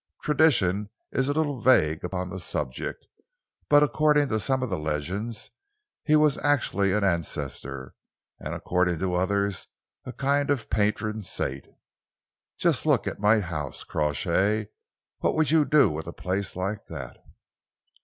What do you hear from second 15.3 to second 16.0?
would you do